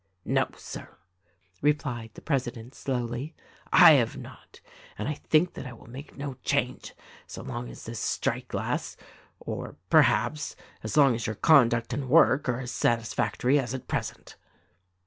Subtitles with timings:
[0.25, 0.97] "No, Sir,"
[1.61, 3.35] replied the president slowly,
[3.71, 4.59] "I have not;
[4.97, 6.95] and I think that I will make no change
[7.27, 8.97] so long as this strike lasts,
[9.39, 14.37] or, perhaps, so long as your conduct and work are as satisfactory as at present."